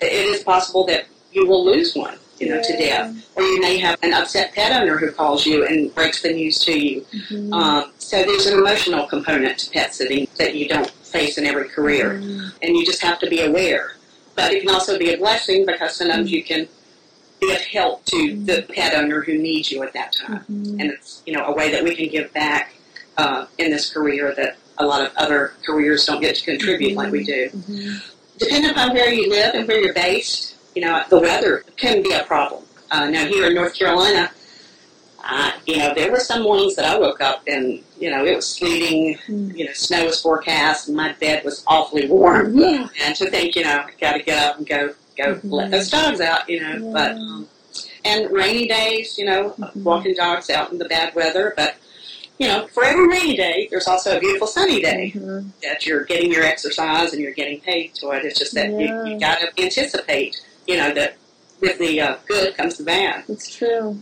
[0.00, 3.30] it is possible that you will lose one, you know, to death.
[3.36, 6.58] Or you may have an upset pet owner who calls you and breaks the news
[6.60, 7.02] to you.
[7.02, 7.52] Mm-hmm.
[7.52, 11.68] Um, so there's an emotional component to pet sitting that you don't face in every
[11.68, 12.14] career.
[12.14, 12.48] Mm-hmm.
[12.62, 13.96] And you just have to be aware.
[14.34, 16.66] But it can also be a blessing because sometimes you can
[17.40, 18.44] be of help to mm-hmm.
[18.46, 20.44] the pet owner who needs you at that time.
[20.50, 20.80] Mm-hmm.
[20.80, 22.74] And it's, you know, a way that we can give back
[23.16, 27.12] uh, in this career that a lot of other careers don't get to contribute like
[27.12, 27.50] we do.
[27.50, 27.98] Mm-hmm.
[28.38, 32.12] Depending upon where you live and where you're based, you know, the weather can be
[32.12, 32.64] a problem.
[32.90, 34.30] Uh, now, here in North Carolina,
[35.22, 38.34] uh, you know, there were some mornings that I woke up and, you know, it
[38.34, 39.56] was sleeting, mm.
[39.56, 42.58] you know, snow was forecast, and my bed was awfully warm.
[42.58, 42.88] Yeah.
[43.02, 45.50] And to think, you know, I got to get up and go go mm-hmm.
[45.50, 46.72] let those dogs out, you know.
[46.72, 46.92] Yeah.
[46.92, 47.48] But um,
[48.04, 49.84] and rainy days, you know, mm-hmm.
[49.84, 51.52] walking dogs out in the bad weather.
[51.56, 51.76] But
[52.38, 55.48] you know, for every rainy day, there's also a beautiful sunny day mm-hmm.
[55.62, 58.24] that you're getting your exercise and you're getting paid to it.
[58.24, 59.04] It's just that yeah.
[59.04, 61.16] you, you got to anticipate you know, that
[61.60, 63.24] with the uh, good comes the bad.
[63.28, 64.00] It's true.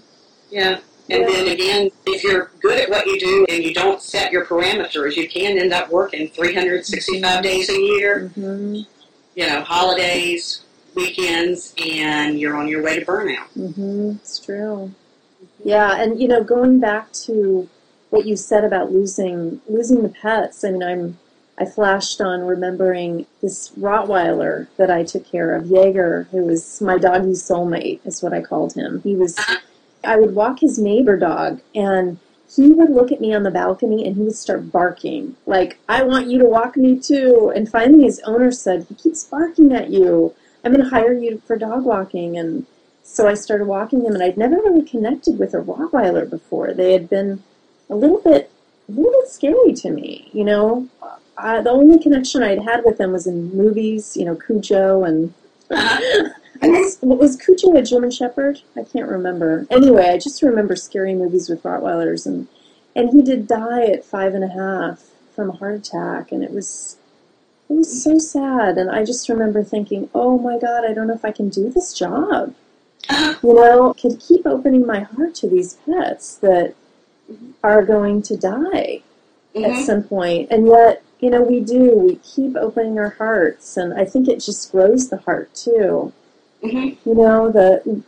[0.51, 0.81] Yeah.
[1.11, 1.27] And yeah.
[1.27, 5.17] then again, if you're good at what you do and you don't set your parameters,
[5.17, 8.81] you can end up working 365 days a year, hmm
[9.35, 10.63] you know, holidays,
[10.97, 13.47] weekends, and you're on your way to burnout.
[13.55, 14.93] hmm It's true.
[15.65, 17.69] Yeah, and you know, going back to
[18.11, 20.65] what you said about losing losing the pets.
[20.65, 21.19] I mean, I'm
[21.61, 26.99] I flashed on remembering this Rottweiler that I took care of, Jaeger, who was my
[26.99, 29.01] doggy's soulmate, is what I called him.
[29.03, 29.37] He was.
[30.05, 32.19] I would walk his neighbor dog, and
[32.55, 36.03] he would look at me on the balcony and he would start barking, like, I
[36.03, 37.53] want you to walk me too.
[37.55, 40.35] And finally, his owner said, He keeps barking at you.
[40.65, 42.39] I'm going to hire you for dog walking.
[42.39, 42.67] And
[43.03, 46.73] so I started walking him, and I'd never really connected with a Rottweiler before.
[46.73, 47.43] They had been
[47.91, 48.51] a little bit,
[48.89, 50.89] a little bit scary to me, you know.
[51.39, 55.33] Uh, the only connection I'd had with them was in movies, you know, Cujo and.
[57.01, 58.61] What was Cujo a German Shepherd?
[58.77, 59.65] I can't remember.
[59.71, 62.49] Anyway, I just remember scary movies with Rottweilers, and
[62.97, 65.05] and he did die at five and a half
[65.37, 66.97] from a heart attack, and it was
[67.71, 68.77] it was so sad.
[68.77, 71.71] And I just remember thinking, oh my God, I don't know if I can do
[71.71, 72.55] this job.
[73.43, 76.75] You know, could keep opening my heart to these pets that
[77.63, 79.03] are going to die
[79.55, 79.87] at Mhm.
[79.87, 81.03] some point, and yet.
[81.21, 81.95] You know, we do.
[81.95, 86.13] We keep opening our hearts, and I think it just grows the heart too
[86.63, 86.97] Mhm.
[87.05, 88.03] you know the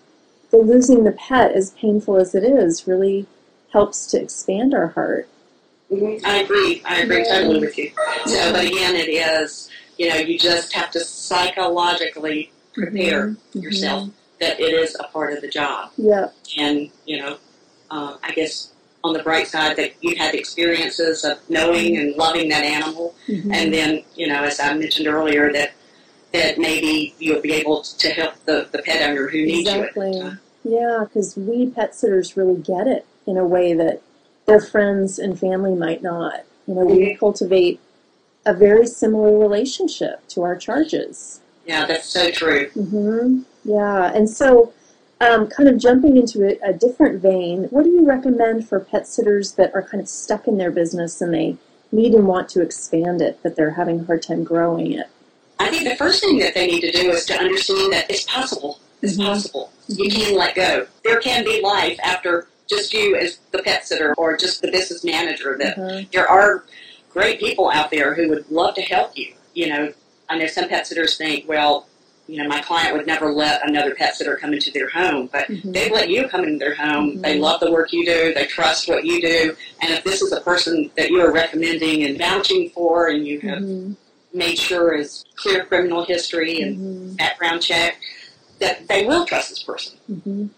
[0.50, 3.26] the losing the pet as painful as it is really
[3.72, 5.28] helps to expand our heart
[5.92, 6.20] Mhm.
[6.24, 6.82] I agree.
[6.84, 7.90] I agree totally with you.
[8.26, 9.68] So, but again, it is,
[9.98, 13.62] you know, you just have to psychologically prepare Mhm.
[13.62, 14.08] yourself
[14.40, 15.90] that it is a part of the job.
[15.96, 17.38] yeah And, you know,
[17.90, 18.70] uh, I guess
[19.02, 23.14] on the bright side that you've had experiences of knowing and loving that animal.
[23.28, 23.52] Mhm.
[23.54, 25.72] And then, you know, as I mentioned earlier, that
[26.32, 30.26] that maybe you'll be able to help the, the pet owner who needs exactly you.
[30.26, 30.32] at
[30.62, 34.00] yeah because we pet sitters really get it in a way that
[34.46, 37.18] their friends and family might not you know we Mhm.
[37.18, 37.80] cultivate
[38.46, 42.68] a very similar relationship to our charges Yeah, that's so true.
[42.74, 44.72] hmm Yeah, and so
[45.20, 49.06] um, kind of jumping into a, a different vein, what do you recommend for pet
[49.06, 51.56] sitters that are kind of stuck in their business and they
[51.92, 55.06] need and want to expand it, but they're having a hard time growing it?
[55.58, 58.24] I think the first thing that they need to do is to understand that it's
[58.24, 58.78] possible.
[59.02, 59.26] It's Mhm.
[59.26, 59.72] possible.
[59.88, 60.86] You can let go.
[61.04, 65.04] There can be life after just you as the pet sitter or just the business
[65.04, 65.56] manager.
[65.58, 66.02] That Uh-huh.
[66.12, 66.64] there are
[67.12, 69.34] great people out there who would love to help you.
[69.52, 69.92] You know,
[70.30, 71.86] I know some pet sitters think, well,
[72.30, 75.48] you know, my client would never let another pet sitter come into their home, but
[75.48, 75.72] Mhm.
[75.72, 77.20] they let you come into their home.
[77.20, 77.40] They Mhm.
[77.40, 78.32] love the work you do.
[78.32, 79.56] They trust what you do.
[79.82, 83.40] And if this is a person that you are recommending and vouching for, and you
[83.40, 83.96] have Mhm.
[84.32, 87.16] made sure is clear criminal history and Mhm.
[87.16, 88.00] background check,
[88.60, 89.94] that they will trust this person.
[90.08, 90.50] Mhm.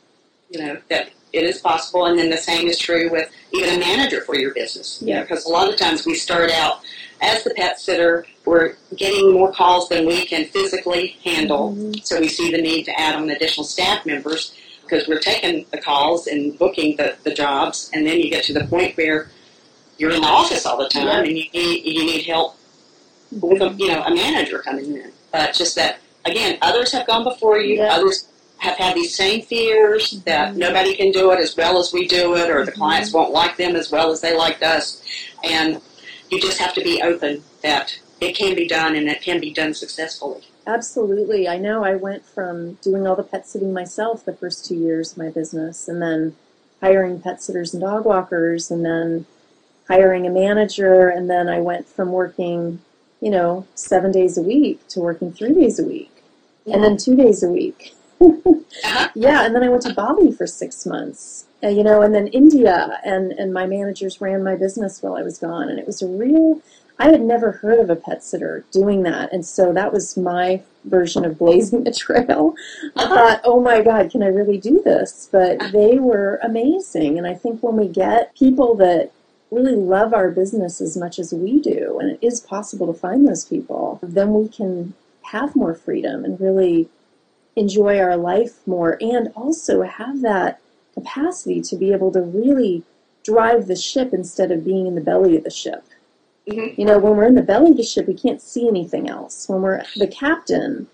[0.50, 3.78] You know that it is possible, and then the same is true with even a
[3.78, 4.98] manager for your business.
[5.00, 5.22] You know, Yeah.
[5.22, 6.80] because a lot of times we start out
[7.22, 12.04] as the pet sitter, we're getting more calls than we can physically handle, Mhm.
[12.04, 15.78] so we see the need to add on additional staff members because we're taking the
[15.78, 19.30] calls and booking the, the jobs, and then you get to the point where
[19.98, 21.18] you're in the office all the time Yeah.
[21.20, 22.56] and you need, you need help
[23.40, 25.12] with a, you know a manager coming in.
[25.30, 27.76] But just that again, others have gone before you.
[27.76, 27.94] Yeah.
[27.94, 28.24] Others
[28.58, 30.56] have had these same fears that Mhm.
[30.56, 32.76] nobody can do it as well as we do it, or the Mhm.
[32.76, 34.98] clients won't like them as well as they liked us.
[35.44, 35.80] And
[36.33, 39.53] you just have to be open that it can be done and it can be
[39.53, 40.40] done successfully.
[40.66, 41.47] Absolutely.
[41.47, 45.12] I know I went from doing all the pet sitting myself the first two years
[45.12, 46.35] of my business and then
[46.81, 49.27] hiring pet sitters and dog walkers and then
[49.88, 52.81] hiring a manager and then I went from working,
[53.21, 56.23] you know, seven days a week to working three days a week
[56.64, 57.95] and then two days a week.
[58.22, 59.08] Uh-huh.
[59.14, 62.26] yeah, and then I went to Bali for six months, uh, you know, and then
[62.28, 66.02] India, and and my managers ran my business while I was gone, and it was
[66.02, 66.61] a real.
[66.98, 70.62] I had never heard of a pet sitter doing that, and so that was my
[70.85, 72.54] version of blazing the trail.
[72.96, 73.14] I Uh-huh.
[73.14, 75.28] thought, oh my God, can I really do this?
[75.32, 79.11] But they were amazing, and I think when we get people that
[79.50, 83.26] really love our business as much as we do, and it is possible to find
[83.26, 86.88] those people, then we can have more freedom and really
[87.57, 90.61] enjoy our life more and also have that
[90.94, 92.83] capacity to be able to really
[93.25, 95.85] drive the ship instead of being in the belly of the ship.
[96.48, 96.77] Mhm.
[96.77, 99.48] You know, when we're in the belly of the ship, we can't see anything else.
[99.48, 100.88] When we're the captain,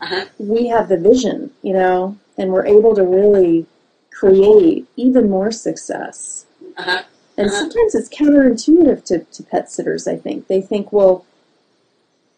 [0.00, 0.26] Uh-huh.
[0.38, 3.66] we have the vision, you know, and we're able to really
[4.10, 6.46] create even more success.
[6.76, 7.02] Uh-huh.
[7.36, 7.58] And Uh-huh.
[7.58, 10.46] sometimes it's counterintuitive to, to pet sitters, I think.
[10.46, 11.24] They think, well,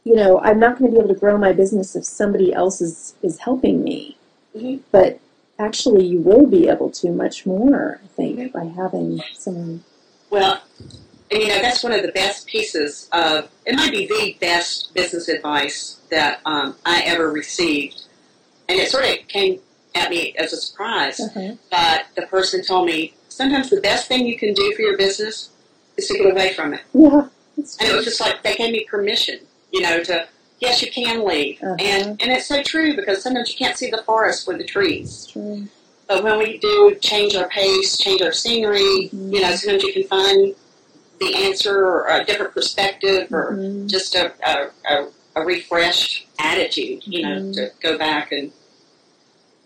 [0.08, 2.80] you know, I'm not going to be able to grow my business if somebody else
[2.80, 4.16] is, is helping me.
[4.56, 4.80] Mhm.
[4.90, 5.20] But
[5.58, 8.52] actually, you will be able to much more, I think, Mhm.
[8.52, 9.84] by having someone
[10.30, 10.62] Well,
[11.30, 14.94] and you know, that's one of the best pieces of, it might be the best
[14.94, 18.02] business advice that um, I ever received.
[18.66, 19.60] And it sort of came
[19.94, 21.20] at me as a surprise.
[21.20, 21.52] Uh-huh.
[21.70, 25.50] But the person told me sometimes the best thing you can do for your business
[25.98, 26.80] is to get away from it.
[26.94, 27.28] Yeah.
[27.56, 29.40] And it was just like they gave me permission,
[29.72, 30.26] you know, to
[30.60, 31.76] yes, you can leave, Uh-huh.
[31.78, 35.26] and and it's so true because sometimes you can't see the forest for the trees.
[35.30, 35.68] True.
[36.06, 39.32] But when we do change our pace, change our scenery, Mhm.
[39.34, 40.54] you know, sometimes you can find
[41.20, 43.88] the answer or a different perspective or Mhm.
[43.90, 47.54] just a, a, a, a refreshed attitude, you know, Mhm.
[47.54, 48.52] to go back and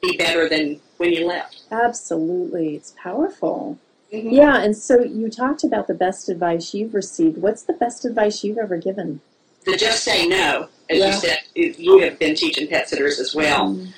[0.01, 1.63] be better than when you left.
[1.71, 2.75] Absolutely.
[2.75, 3.79] It's powerful.
[4.13, 4.33] Mhm.
[4.33, 7.39] Yeah, and so you talked about the best advice you've received.
[7.41, 9.21] What's the best advice you've ever given?
[9.65, 11.07] To just say no, as Yeah.
[11.07, 13.69] you said, you have been teaching pet sitters as well.
[13.75, 13.89] Mm,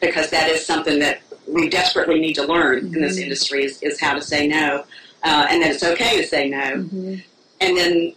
[0.00, 3.22] because that is something that we desperately need to learn in this Mhm.
[3.22, 4.84] industry is, is how to say no,
[5.22, 6.58] uh, and that it's okay to say no.
[6.58, 7.22] mhm,
[7.60, 8.12] And then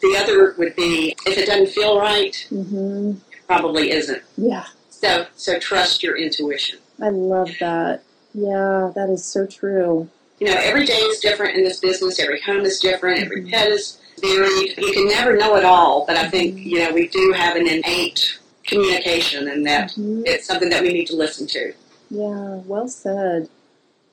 [0.00, 3.16] the other would be if it doesn't feel right, mhm.
[3.16, 4.22] it probably isn't.
[4.38, 6.78] Yeah, So so trust your intuition.
[7.02, 8.02] I love that.
[8.32, 10.08] Yeah, that is so true.
[10.40, 12.18] You know, every day is different in this business.
[12.18, 13.20] Every home is different.
[13.22, 13.50] Every Mhm.
[13.50, 14.76] pet is varied.
[14.78, 17.66] You can never know it all, but I think you know we do have an
[17.66, 20.22] innate communication, and that Mhm.
[20.26, 21.72] it's something that we need to listen to.
[22.10, 23.48] Yeah, well said.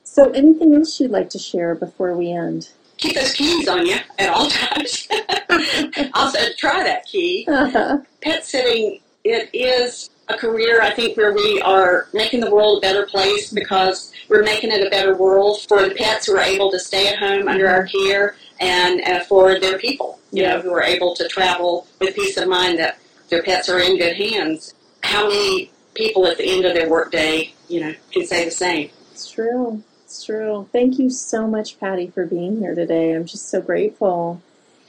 [0.04, 2.70] So, anything else you'd like to share before we end?
[2.98, 5.08] Keep those keys on you at all times.
[6.14, 7.46] also, try that key.
[8.22, 12.82] pet sitting it is a career i think where we are making the world a
[12.82, 16.72] better place because we're making it a better world for the pets who are able
[16.72, 20.72] to stay at home under our care and uh, for their people you know who
[20.72, 22.98] are able to travel with peace of mind that
[23.30, 27.54] their pets are in good hands how many people at the end of their workday
[27.68, 29.84] you know can say the same It's true.
[30.04, 30.70] It's true.
[30.72, 33.14] Thank you so much, Patti, for being here today.
[33.14, 34.42] I'm just so grateful.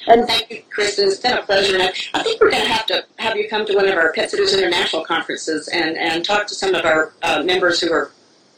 [0.06, 1.06] And Thank you, Kristin.
[1.06, 1.74] It's been a pleasure.
[1.74, 4.12] And I think we're going to have to have you come to one of our
[4.12, 8.10] Pet Sitters International conferences and, and talk to some of our uh, members who are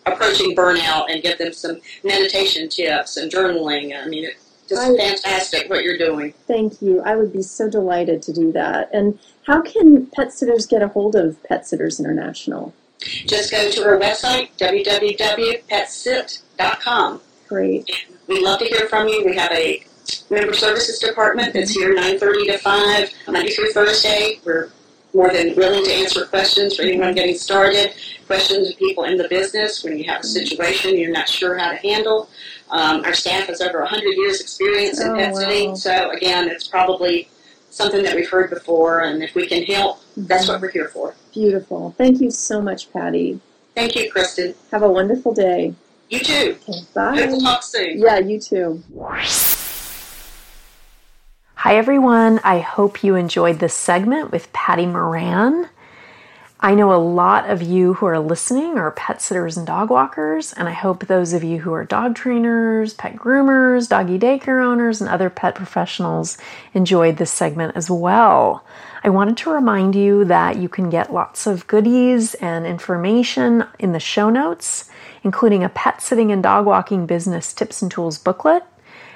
[0.04, 3.96] approaching burnout and give them some meditation tips and journaling.
[3.96, 6.34] I mean, it's just I- fantastic what you're doing.
[6.46, 7.00] thank you.
[7.02, 8.90] I would be so delighted to do that.
[8.92, 12.72] And how can pet sitters get a hold of Pet Sitters International?
[13.00, 17.20] Just go to our website, www.petsit.com.
[17.48, 17.90] Great.
[18.26, 19.24] We'd love to hear from you.
[19.24, 19.82] We have a
[20.30, 24.40] member services department that's here 9.30 to 5, Monday through Thursday.
[24.44, 24.68] We're
[25.14, 27.94] more than willing to answer questions for anyone getting started,
[28.26, 31.70] questions of people in the business when you have a situation you're not sure how
[31.70, 32.28] to handle.
[32.70, 35.74] Um, our staff has over 100 years experience in Oh, pet sitting, wow.
[35.74, 37.28] so again, it's probably
[37.70, 41.14] something that we've heard before, and if we can help, that's what we're here for.
[41.32, 41.94] Beautiful.
[41.96, 43.40] Thank you so much, Patti.
[43.74, 44.54] Thank you, Kristin.
[44.72, 45.74] Have a wonderful day.
[46.10, 46.56] You too.
[46.68, 47.26] Okay, bye.
[47.28, 47.98] we'll talk soon.
[48.00, 48.82] Yeah, you too.
[51.54, 52.40] Hi, everyone.
[52.44, 55.68] I hope you enjoyed this segment with Patti Moran.
[56.60, 60.52] I know a lot of you who are listening are pet sitters and dog walkers,
[60.52, 65.00] and I hope those of you who are dog trainers, pet groomers, doggy daycare owners,
[65.00, 66.36] and other pet professionals
[66.74, 68.64] enjoyed this segment as well.
[69.04, 73.92] I wanted to remind you that you can get lots of goodies and information in
[73.92, 74.90] the show notes,
[75.22, 78.64] including a pet sitting and dog walking business tips and tools booklet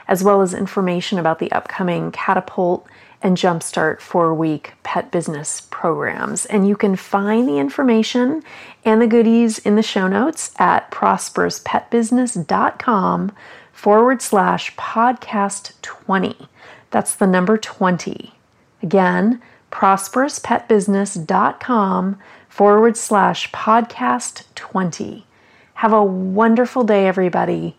[0.08, 2.86] as well as information about the upcoming Catapult
[3.22, 6.46] and Jumpstart four week pet business programs.
[6.46, 8.42] And you can find the information
[8.84, 13.32] and the goodies in the show notes at prosperouspetbusiness.com
[13.72, 16.48] forward slash podcast 20.
[16.90, 18.34] That's the number 20.
[18.82, 22.18] Again, prosperouspetbusiness.com
[22.48, 25.26] forward slash podcast 20.
[25.74, 27.76] Have a wonderful day, everybody.